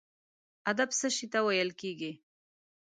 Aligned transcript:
ادب 0.71 0.89
څه 0.99 1.07
شي 1.15 1.25
ته 1.33 1.39
ویل 1.45 1.69
کیږي؟ 1.81 2.11